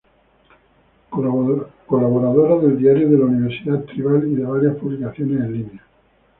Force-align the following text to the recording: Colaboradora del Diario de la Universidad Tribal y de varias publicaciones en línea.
Colaboradora 1.11 2.57
del 2.57 2.79
Diario 2.79 3.07
de 3.07 3.19
la 3.19 3.25
Universidad 3.25 3.83
Tribal 3.83 4.27
y 4.31 4.33
de 4.33 4.43
varias 4.43 4.75
publicaciones 4.77 5.37
en 5.41 5.51
línea. 5.53 5.83